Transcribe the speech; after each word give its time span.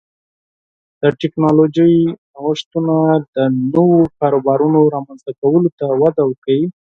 د 1.01 1.03
ټکنالوژۍ 1.21 1.95
نوښتونه 2.33 2.95
د 3.35 3.37
نوو 3.73 3.99
کاروبارونو 4.19 4.79
رامنځته 4.95 5.31
کولو 5.39 5.69
ته 5.79 5.85
وده 6.01 6.21
ورکوي. 6.25 6.67